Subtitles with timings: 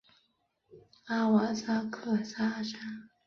[1.05, 3.11] 阿瓦萨克萨山。